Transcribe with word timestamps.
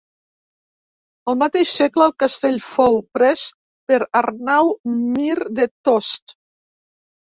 El 1.33 1.37
mateix 1.41 1.73
segle 1.81 2.07
el 2.07 2.15
castell 2.23 2.57
fou 2.69 2.97
pres 3.19 3.43
per 3.91 3.99
Arnau 4.23 4.73
Mir 4.95 5.39
de 5.61 5.69
Tost. 5.91 6.35